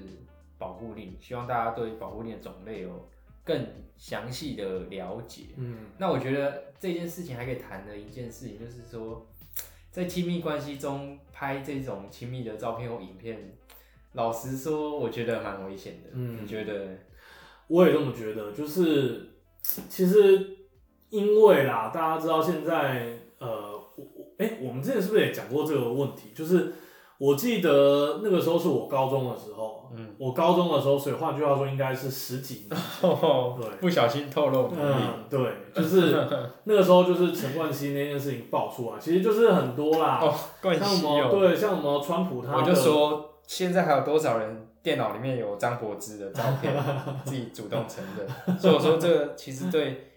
[0.57, 3.07] 保护令，希望大家对保护令的种类有
[3.45, 3.67] 更
[3.99, 5.43] 详细的了解。
[5.59, 9.27] 嗯，那我觉得这件事情还可以谈的一件事情，就是说，
[9.91, 13.53] 在亲密关系中拍这种亲密的照片或影片，
[14.15, 16.09] 老实说，我觉得蛮危险的。
[16.15, 16.97] 嗯你觉得？
[17.69, 19.31] 我也这么觉得，就是
[19.63, 20.57] 其实
[21.11, 23.07] 因为啦，大家知道现在
[23.39, 23.49] 呃，
[23.97, 26.33] 我我哎、我们之前是不是也讲过这个问题？
[26.35, 26.73] 就是
[27.19, 32.71] 我记得那个时候是我高中的时候，嗯，我高中的时候，所以换句话说，应该是十几年。
[33.61, 34.69] 对不小心透露。
[34.77, 35.41] 嗯，对，
[35.73, 36.13] 就是
[36.65, 46.75] 那个时候，就是陈冠希那件事情爆出来，其实就是很多啦，哦，什希哦，么对，像什么川普他的，我就说，现在还有多少人电脑里面有张柏芝的照片，
[47.25, 48.59] 自己主动承认。
[48.59, 50.13] 所以我说，这个其实对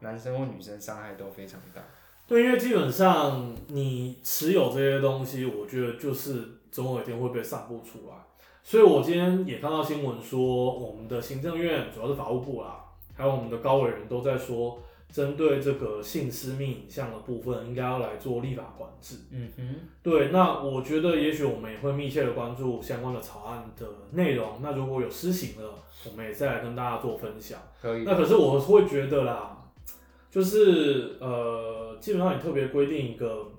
[0.00, 1.82] 男生或女生伤害都非常大。
[2.26, 8.16] 对，因为基本上你持有这些东西，我觉得就是总有一天会被散布出来。
[8.64, 19.16] 所以我今天也看到新闻说，我们的行政院主要是法务部啦，还有我们的高委员都在说，针对这个性私密影像的部分，应该要来做立法管制。
[19.30, 24.60] 嗯哼，对，那我觉得也许我们也会密切的关注相关的草案的内容。
[24.62, 25.70] 那如果有施行了，
[26.04, 27.58] 我们也再来跟大家做分享。
[27.80, 28.02] 可以。
[28.04, 29.56] 那可是我会觉得啦，
[30.30, 33.50] 就是呃，基本上你特别规定一个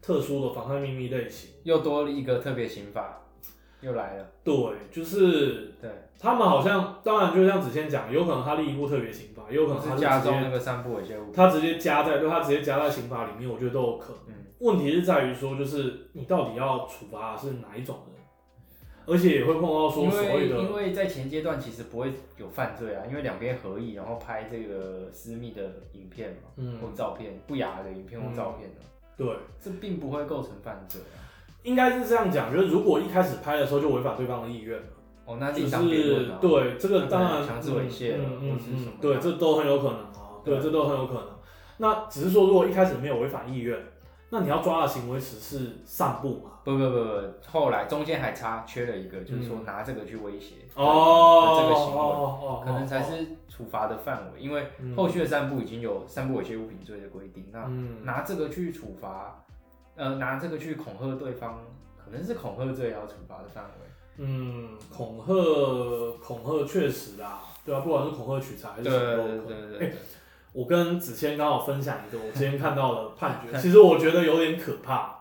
[0.00, 3.20] 特殊的妨害秘密类型，又多了一个特别刑法，
[3.82, 4.26] 又来了。
[4.42, 4.54] 对，
[4.90, 11.32] 就是对，他们好像，当然就像子谦讲，有可能他立一部特别刑法，也有可能他是加是直接重那个散布猥亵物。
[11.32, 14.36] 他直接加在，就他直接加在刑法里面，我觉得都有可能。
[14.36, 18.22] 嗯，问题是在于说，就是你到底要处罚的是哪一种人，
[19.06, 28.84] 而且也会碰到说因所谓的为因为在前阶段其实不会有犯罪啊，因为两边合意，然后拍这个私密的影片嘛，嗯或照片，不雅的影片或照片啊，
[29.16, 29.26] 对，
[29.60, 31.24] 这并不会构成犯罪啊。
[31.62, 34.86] 应该是这样讲，就是如果一开始拍的时候就违反对方的意愿了。
[35.28, 36.38] 哦，那就另当别是论啊。
[36.40, 41.24] 对这个当然强制猥亵嗯嗯嗯，对，这都很有可能啊，对，这都很有可能。
[41.76, 43.78] 那只是说，如果一开始没有违反意愿，
[44.30, 46.52] 那你要抓的行为只是散步嘛？
[46.64, 59.44] 不不不不，后来中间还差缺了一个，就是说嗯拿这个去威胁哦，这个行为，哦可能才是处罚的范围，因为嗯后续的散步已经有散步猥亵物品罪的规定，那嗯拿这个去处罚，
[59.94, 61.60] 呃，拿这个去恐吓对方，
[62.02, 63.87] 可能是恐吓罪要处罚的范围。
[64.18, 65.32] 嗯，恐吓
[66.22, 69.64] 恐吓确实啦，对啊，不管是恐吓取财还是对什么都可能。
[69.64, 69.94] 哎对对对，
[70.52, 75.16] 我跟子谦刚好分享一个我今天看到的判决， 其实我觉得有点可怕。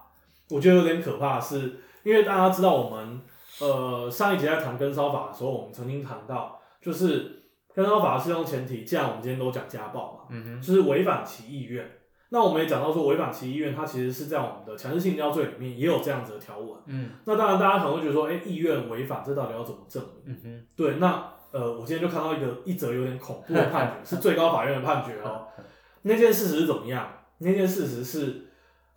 [0.49, 3.21] 我觉得有点可怕是，因为大家知道我们
[3.59, 7.43] 呃上一集在谈跟骚法的时候，我们曾经谈到，就是
[7.75, 11.85] 跟骚法适用前提，既然我们今天都讲家暴嘛，嗯就是违反其意愿。
[12.29, 16.77] 那我们也讲到说，违反其意愿，它其实是在我们的强制性交罪里面也有这样子的条文。
[16.87, 20.35] 嗯那当然，大家可能会觉得说，哎、意愿违反，这到底要怎么证明？
[20.35, 25.47] 嗯哼，对，那呃，我今天就看到一个一则有点恐怖的判决， 是最高法院的判决哦。
[26.03, 27.07] 那件事实是怎么样？
[27.39, 28.47] 那件事实是，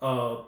[0.01, 0.45] 呃，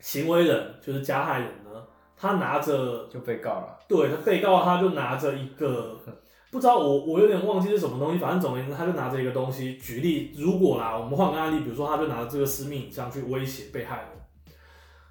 [0.00, 1.82] 行为人就是加害人呢，
[2.16, 3.78] 他拿着就被告了。
[3.88, 5.96] 对他被告，他就拿着一个
[6.52, 9.78] 不知道我我有点忘记是什么东西，反正总而言之，他就拿着一个东西。
[9.78, 14.06] 举例，如果啦，我们换个案例，比如说他就拿着这个私密影像去威胁被害人。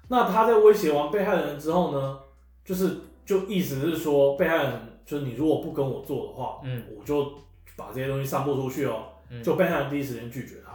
[0.08, 2.18] 那他在威胁完被害人之后呢，
[2.64, 4.72] 就是就意思是说，被害人
[5.04, 7.32] 就是你如果不跟我做的话，嗯我就
[7.76, 9.06] 把这些东西散播出去哦。
[9.28, 10.72] 嗯就被害人第一时间拒绝他，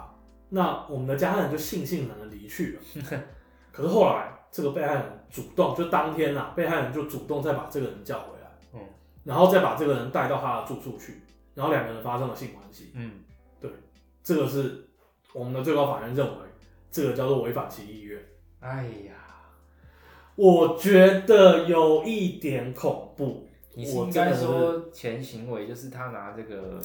[0.49, 3.21] 那我们的加害人就悻悻然的离去了。
[3.71, 8.36] 可是后来这个被害人主动，就当天啊，被害人就主动再把这个人叫回
[9.27, 11.21] 然后再把这个人带到他的住处去，
[11.53, 12.91] 然后两个人发生了性关系。
[12.93, 13.19] 嗯，
[13.59, 13.69] 对
[14.23, 14.87] 这个是
[15.33, 16.45] 我们的最高法院认为
[16.89, 18.23] 这个叫做违反其意愿。
[18.61, 19.51] 哎呀，
[20.35, 23.45] 我觉得有一点恐怖。
[23.75, 26.81] 你是应我真的是该说前行为就是他拿这个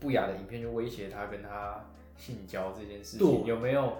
[0.00, 1.84] 不雅的影片去威胁他跟他
[2.16, 3.98] 性交这件事情，有没有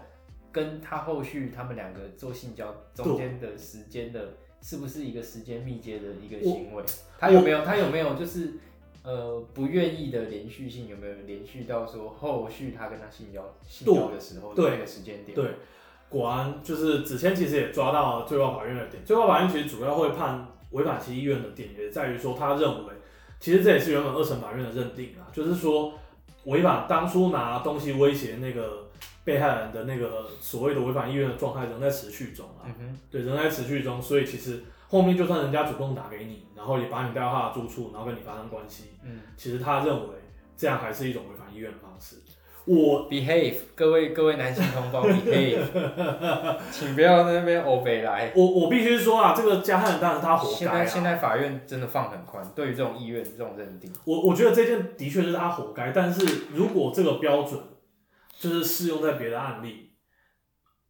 [0.50, 6.82] 跟他后续他们两个做性交中间的时间的，是不是一个时间密接的一个行为？
[7.18, 8.54] 他有没有他有没有就是
[9.02, 15.34] 呃不愿意的连续性有没有连续到说后续他跟他性交性交的时候的对那个时间点？
[15.34, 15.44] 对，
[16.08, 19.02] 果然就是子谦其实也抓到了最高法院的点。
[19.04, 22.94] 最高法院其实主要会判违反其意愿的点，也在于说他认为，
[23.40, 25.94] 其实这也是原本二审法院的认定啊，就是说
[26.44, 28.89] 违反当初拿东西威胁那个
[29.24, 40.16] 被害人的那个所谓的违反意愿的状态仍在持续中啊，嗯，对，仍在持续中，所以其实后面就算人家主动打给你，然后也把你带到他的住处，然后跟你发生关系，嗯其实他认为
[40.56, 42.16] 这样还是一种违反意愿的方式。
[42.66, 45.64] 我，behave，各位各位男性同胞 behave，
[46.70, 48.30] 请不要在那边欧北来。
[48.36, 50.78] 我我必须说啊，这个加害人当然他活现该啊。
[50.78, 57.58] 在现在法院真的放很宽，对于这种意愿、这种认定，我我觉得这件的确是他活该，但是如果这个标准
[58.40, 59.92] 就是适用在别的案例，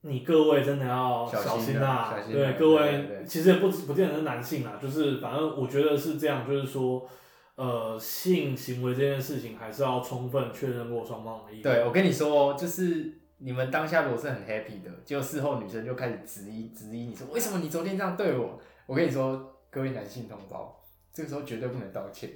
[0.03, 7.09] 你各位真的要小小心啊对，各对位对其实也不不见得是男性啦，就是反正我觉得是这样，就是说，
[7.57, 11.63] 呃，性行为这件事情还是要充分确认过双方的意愿。
[11.65, 18.61] 对我跟你说，就是你们当下如果是很 happy 的，结果事后女生就开始质疑质疑你说，为什么你昨天这样对我？
[18.87, 20.81] 我跟你说，各位男性同胞，
[21.13, 22.31] 这个时候绝对不能道歉。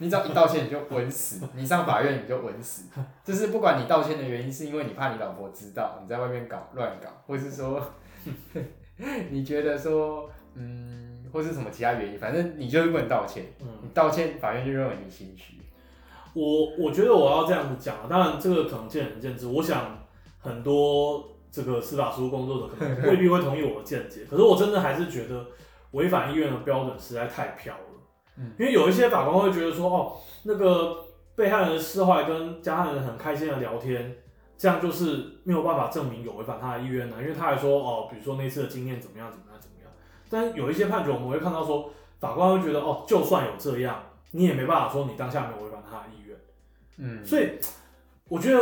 [0.00, 1.46] 你只要一道歉，你就稳死。
[1.54, 2.88] 你上法院你就稳死。
[3.22, 7.80] 就是不管你道歉的原因是因为你怕你老婆知道你在外面搞乱搞，或是说
[9.30, 13.44] 你觉得说嗯，或是什么其他原因，反正你就是不能道歉。
[13.60, 15.54] 嗯，你道歉，法院就认为你心虚。
[16.32, 19.46] 我我觉得我要这样子讲啊，当然这个可能见仁见智。
[19.46, 19.98] 我想
[20.38, 25.44] 很多这个司法实务工作者可能未必会同意我的见解，可是我真的还是觉得
[25.90, 27.80] 违反医院的标准实在太飘了。
[28.36, 30.96] 嗯因为有一些法官会觉得说，哦，那个
[31.34, 34.16] 被害人释怀跟加害人很开心的聊天，
[34.56, 39.90] 这样就是没有办法证明有违反他的意愿呢、因为他还说，哦，比如说那次的经验怎么样怎么样怎么样。
[40.28, 46.36] 但是有一些判决我们会看到说，法官会觉得，哦，就算有这样，你也没办法说你当下没有违反他的意愿。
[46.98, 47.58] 嗯，所以
[48.28, 48.60] 我觉得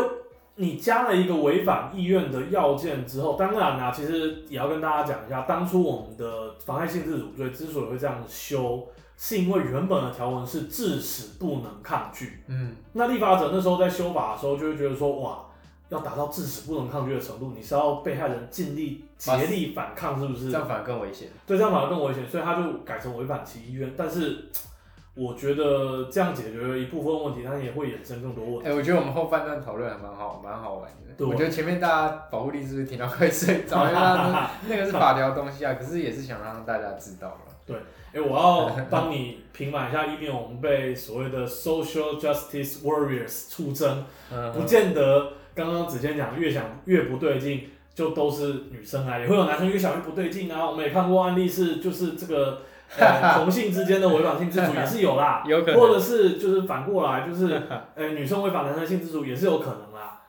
[0.54, 8.88] 你加了一个违反意愿的要件之后，当然啦、其实也要跟大家讲一下，当初我们的妨害性自主罪之所以会这样修，
[9.20, 12.40] 是因为原本的条文是致死不能抗拒。
[12.46, 15.44] 嗯，那立法者那时候在修法的时候，就会觉得说，哇，
[15.88, 20.52] 要达到致死不能抗拒的程度，你是要被害人尽力竭力反抗，是不是？
[20.52, 21.28] 这样反而更危险。
[21.44, 23.92] 对，这样反而更危险，所以他就改成违反其意愿。
[23.96, 24.44] 但是
[25.14, 28.70] 我觉得这样解决了一部分问题，但是也会衍生更多问题。
[28.70, 31.12] 哎、我觉得我们后半段讨论还蛮好，蛮好玩的。
[31.16, 33.84] 对我觉得前面大家保护力是不是听到快睡着？
[33.88, 34.38] 因为
[34.68, 37.80] 那个是法条的东西啊，可是也是想让大家知道了。
[38.12, 50.64] 哎、我要帮你平反一下，以免我们被所谓的 social justice warriors 出征，嗯不见得刚刚子谦讲越想越不对劲，就都是女生啊，也会有男生越想越不对劲啊。
[50.68, 52.62] 我们也看过案例是，就是这个
[52.98, 57.60] 呃同性之间的违反性自主也是有啦， 有可能或者是就是反过来，就是
[57.94, 59.87] 呃女生违反男生性自主也是有可能啦。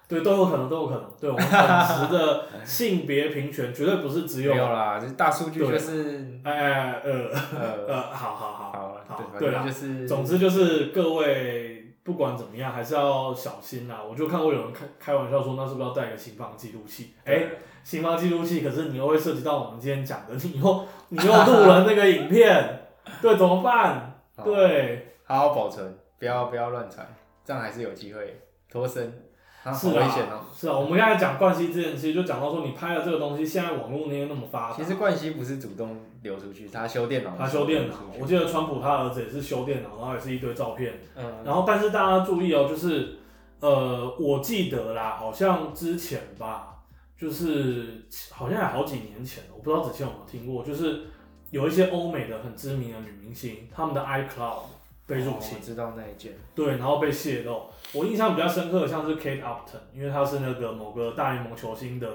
[0.09, 1.03] 对，都有可能，都有可能。
[1.21, 7.11] 对我们本质的性别平权绝对不是只有 没有啦，就是大数据就是哎呃
[7.55, 14.01] 呃 呃，好好好好好，对，对啦就是总之就是各位不管怎么样，还是要小心啦。
[14.03, 17.13] 我就看过有人开开玩笑说，那是不是要带一个心房记录器？
[17.23, 17.45] 哎、
[17.83, 22.87] 刑房记录器，可是你又会涉及到我们今天讲的，你又 你又录了那个影片，
[23.21, 24.21] 对，怎么办？
[24.35, 27.05] 好对，好好保存，不要不要乱传，
[27.45, 28.41] 这样还是有机会
[28.71, 29.28] 脱身。
[29.63, 30.77] 啊，是危险哦。，啊是啊。
[30.77, 40.93] 我们刚才讲冠希之前，其实就讲到说，你拍了这个东西，现在网络那些那么发达，其实冠希不是主动流出去，他修电脑，他修电脑我记得川普他儿子也是修电脑，然后也是一堆照片。
[41.15, 43.17] 嗯，然后，但是大家注意哦，就是
[43.59, 46.75] 呃，我记得啦，好像之前吧，
[47.17, 51.01] 就是好像还好几年前，我不知道之前有没有听过，就是
[51.51, 54.61] 有一些欧美的很知名的女明星，她们的 iCloud
[55.09, 57.63] 被入侵，哦我知道那一件，对，然后被泄露。
[57.93, 62.07] 我印象比较深刻的像是 Kate Upton，因为他是那个某个大联盟球星的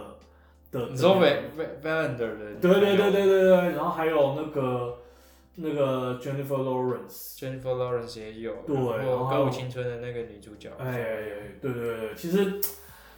[0.70, 0.86] 的。
[0.90, 4.98] 你说的 Van Van Vander 的，对对对对对对，然后还有那个
[5.56, 7.36] 那个 Jennifer Lawrence。
[7.36, 11.02] ，Jennifer Lawrence 也有，对然后歌舞青春的那个女主角，哎，
[11.60, 12.60] 对对对，其实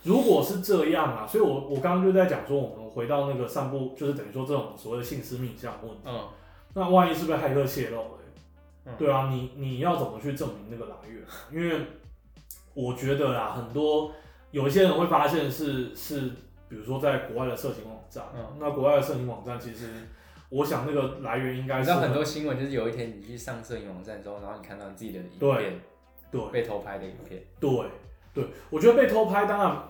[0.05, 6.29] 如果是这样啊，所以我我刚刚就在讲说，我们回到那个散步，就是等于说这种所谓的性私密影像问题，嗯，
[6.72, 8.16] 那万一是被骇客泄露
[8.87, 8.95] 嗯。
[8.97, 11.22] 对啊，你你要怎么去证明那个来源？
[11.53, 11.84] 因为
[12.72, 14.12] 我觉得啊，很多
[14.53, 16.20] 有一些人会发现是是，
[16.68, 18.57] 比如说在国外的色情网站，嗯。
[18.59, 19.89] 那国外的色情网站其实，
[20.49, 25.80] 我想那个来源应该是你知道很多新闻就是有一天你去上摄影网站之后，然后你看到你自己的影片对。
[26.53, 27.70] 被偷拍的影片，对
[28.34, 29.89] 对，我觉得被偷拍，当然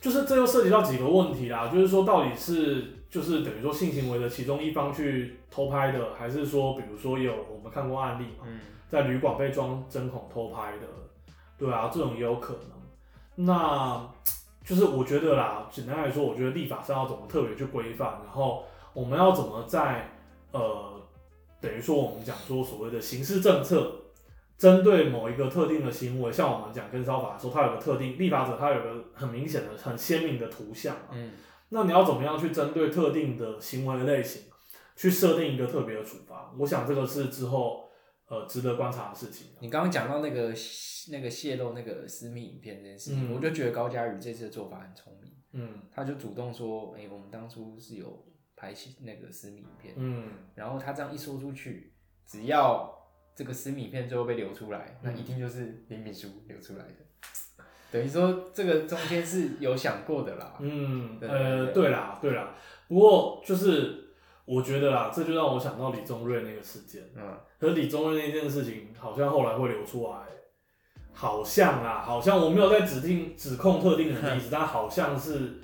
[0.00, 2.84] 就是这又涉及到几个问题啦，就是说到底是
[3.14, 8.58] 就是等于说性行为的其中一方去偷拍的，还是说比如说有我们看过案例嘛，嗯，
[8.88, 10.86] 在旅馆被装针孔偷拍的，
[11.56, 13.46] 对啊，这种也有可能。
[13.46, 14.04] 那
[14.64, 20.10] 就是我觉得啦，简单来说，我觉得立法上要怎么特别去规范，然后我们要怎么在
[20.50, 21.00] 呃，
[21.60, 23.92] 等于说我们讲说所谓的刑事政策，
[24.58, 31.10] 针对某一个特定的行为，像我们讲跟骚法的时候，它有个特定立法者，他有个很明显的、很鲜明的图像嘛。
[31.12, 31.30] 嗯，
[31.74, 34.42] 那你要怎么样去针对特定的行为类型，
[34.94, 36.54] 去设定一个特别的处罚？
[36.60, 37.90] 我想这个是之后
[38.28, 39.48] 呃值得观察的事情。
[39.60, 40.54] 你刚刚讲到那个
[41.10, 51.92] 那个泄露那个私密影片这件事情，嗯我就觉得高佳宇这次的做法很聪明，嗯他就主动说，哎、我们当初是有拍起那个私密影片，嗯然后他这样一说出去，
[52.24, 52.88] 只要
[53.34, 57.03] 这个私密影片最后被流出来，那嗯一定就是林敏书流出来的。
[57.94, 60.52] 等于说这个中间是有想过的啦。
[60.58, 62.48] 嗯，对呃，对对啦，对啦。
[62.88, 64.12] 不过就是
[64.44, 67.04] 我觉得啦，这就让我想到李宗瑞那个事件。
[67.14, 67.22] 嗯，
[67.56, 70.16] 可是李宗瑞那件事情，好像后来会流出来，
[71.12, 75.60] 好像啊，好像我没有在指定指控特定的例子，但好像是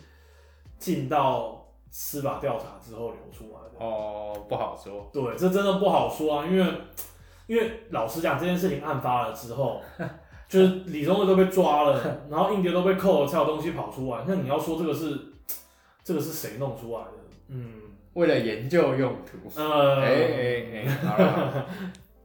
[0.79, 3.85] 进到司法调查之后流出来的。
[3.85, 5.11] 哦，不好说。
[5.13, 6.65] 对，这真的不好说啊，因为
[7.49, 9.83] 因为老实讲，这件事情案发了之后，
[10.51, 14.25] 就是李宗瑞都被抓了， 然后硬碟都被扣了，才有东西跑出来。
[14.27, 15.17] 那你要说这个是
[16.03, 17.13] 这个是谁弄出来的？
[17.47, 17.73] 嗯，
[18.15, 19.39] 为了研究用途。
[19.61, 21.67] 呃，哎哎哎，好了好了。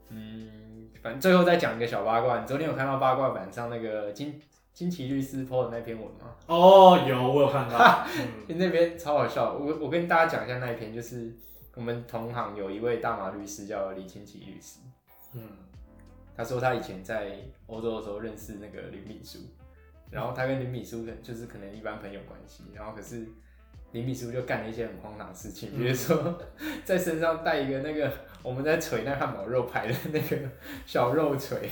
[0.09, 2.39] 嗯，反正最后再讲一个小八卦。
[2.39, 4.41] 你昨天有看到八卦版上那个金
[4.73, 6.33] 金奇律师 po 的那篇文吗？
[6.47, 8.05] 哦，有我有看到，
[8.47, 9.53] 嗯 那边超好笑。
[9.53, 11.31] 我我跟大家讲一下那一篇，就是
[11.75, 14.79] 我们同行有一位大马律师叫李金奇律师，
[15.35, 15.41] 嗯
[16.35, 17.37] 他说他以前在
[17.67, 19.39] 欧洲的时候认识那个林敏书，
[20.11, 23.25] 然后他跟林敏书可就是可能一般朋友关系，然后可是
[23.91, 26.37] 林敏书就干了一些很荒唐的事情，比如说
[26.85, 28.11] 在身上带一个那个
[28.43, 30.37] 我们在锤那汉堡肉排的那个
[30.85, 31.69] 小肉锤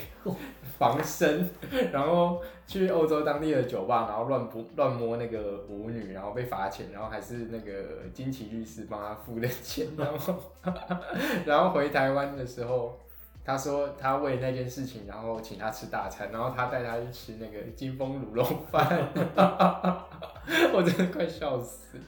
[0.80, 1.48] 防身，
[1.92, 10.36] 然后去欧洲当地的酒吧，然后乱摸乱摸那个舞女，然后被罚钱，然后还是那个金奇律师帮他付的钱，然后
[11.46, 12.98] 然后回台湾的时候。
[13.46, 19.10] 他说他为那件事情，然后请他吃大餐，然后他带他去吃那个金丰卤肉饭，
[20.74, 22.04] 我真的快笑死了。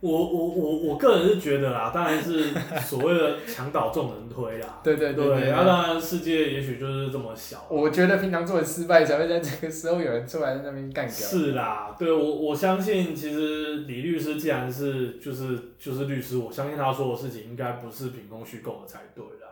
[0.00, 4.80] 我我我我个人是觉得啦，当然是所谓的墙倒众人推啦。
[4.82, 7.64] 对对对那当然世界也许就是这么小。
[7.68, 11.14] 我觉得平常做的失败，才会在这个时候有人出来在那边干掉。
[11.14, 19.49] 是啦，对我我相信，其实李律师既然是就是就是律师，我相信他说的事情应该不是凭空虚构的才对啦。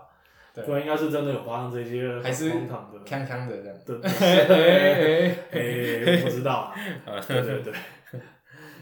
[0.58, 2.98] 对不然应该是真的有发生这些很还是荒唐的。
[3.04, 3.78] 锵锵的这样。
[3.86, 3.96] 对，
[5.50, 6.72] 哎哎，我不知道
[7.06, 7.20] 啊。
[7.26, 7.72] 对对对。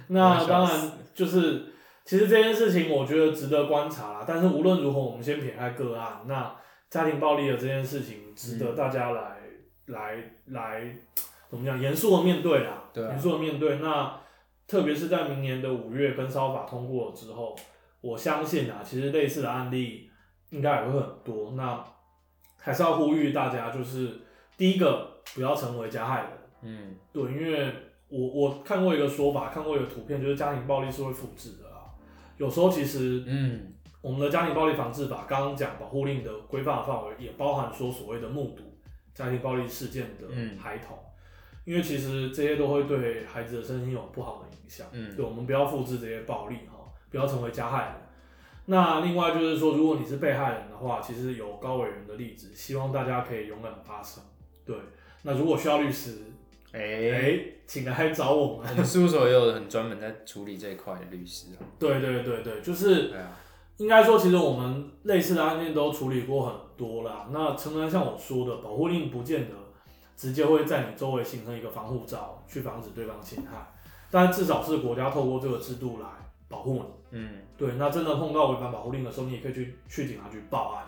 [0.08, 1.64] 那当然，就是
[2.04, 4.24] 其实这件事情我觉得值得观察啦。
[4.26, 6.54] 但是无论如何，我们先撇开个案，那
[6.88, 9.36] 家庭暴力的这件事情值得大家来、
[9.86, 10.16] 来
[10.46, 10.96] 来
[11.50, 13.78] 怎么讲严肃的面对啦，严肃的面对。
[13.78, 14.18] 那
[14.68, 17.56] 特别是在明年的五月跟烧法通过了之后，
[18.00, 20.05] 我相信啊，其实类似的案例
[20.50, 21.52] 应该也会很多。
[21.52, 21.84] 那
[22.58, 24.12] 还是要呼吁大家，就是
[24.56, 26.30] 第一个不要成为加害人。
[26.62, 27.72] 嗯对，因为
[28.08, 31.86] 我我看过一个说法，看过一个图片，就是家庭暴力是会复制的啊。
[32.38, 38.64] 有时候其实嗯我们的家庭暴力防治法刚刚讲保护令的规范范围，也包含说所谓的目睹
[39.14, 40.96] 家庭暴力事件的嗯孩童，
[41.64, 44.86] 因为其实这些都会对孩子的身心有不好的影响。
[44.92, 46.78] 嗯对，我们不要复制这些暴力哈，
[47.10, 47.94] 不要成为加害人。
[48.66, 54.22] 那另外就是说，如果你是被害人的话，其实有高委员的例子，希望大家可以勇敢地发声。
[54.64, 54.76] 对，
[55.22, 56.18] 那如果需要律师，
[56.72, 58.76] 哎、哎、请来找我我们。
[58.76, 61.62] 们事务所也有很专门在处理这一块的律师啊。
[61.78, 63.14] 对对对对，就是
[63.76, 67.28] 应该说，其实我们类似的案件都处理过很多啦。
[67.30, 69.54] 那诚然像我说的，保护令不见得
[70.16, 73.72] 直接会在你周围形成一个防护罩，去防止对方侵害，
[74.10, 76.08] 但至少是国家透过这个制度来
[76.48, 77.18] 保护你。
[77.18, 80.84] 嗯对，那真的碰到违反保护令的时候，你也可以去去警察局报案。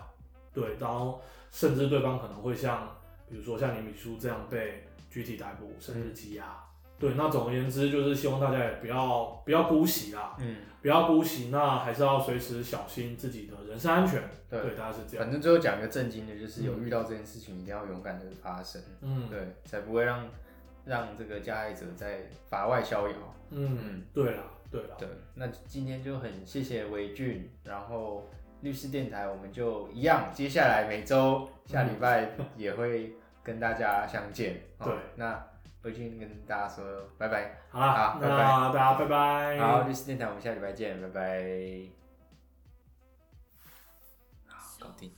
[0.53, 2.95] 对，然后甚至对方可能会像，
[3.29, 6.63] 比如说像林米书这样被具体逮捕，甚至羁押。
[6.99, 14.21] 对，那总而言之，就是希望大家也不要不要姑息啦，嗯，不要姑息，那还是要随时小心自己的人身安全。
[14.49, 15.25] 对对，大家是这样。
[15.25, 20.27] 反正最后讲一个正经的，就是有遇到这件事情，一定要勇敢的发声，嗯对，才不会让
[20.83, 23.15] 让这个加害者在法外逍遥。
[23.51, 28.29] 嗯嗯，对了对对，那今天就很谢谢维俊，然后
[28.61, 34.61] 律师电台我们就一样，接下来每周下礼拜也会跟大家相见。
[34.77, 35.43] 对，那
[35.83, 36.83] 维俊跟大家说
[37.17, 38.27] 拜拜，好啦，好，那
[38.73, 41.89] 大家拜拜，好，律师电台我们下礼拜见，拜拜，
[44.45, 45.11] 好，搞定。